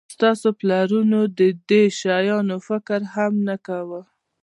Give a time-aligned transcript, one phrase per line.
[0.15, 4.01] ستاسو پلرونو د دې شیانو فکر هم نه کاوه